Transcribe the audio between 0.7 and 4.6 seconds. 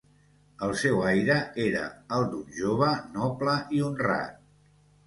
seu aire era el d'un jove noble i honrat